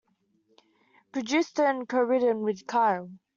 [1.11, 3.07] produced and co-written with Kyle.